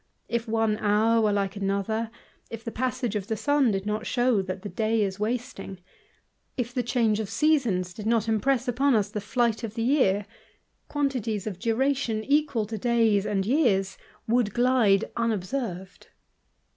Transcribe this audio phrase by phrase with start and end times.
[0.27, 2.09] If one hour were like another;
[2.49, 5.77] if the passage of the sim did not shew that the day is wasting;
[6.57, 10.25] if the change of seasons did not impress upon us the flight of he year;
[10.87, 13.95] quantities of duration equal to days and years
[14.27, 16.07] i^ould glide unobserved.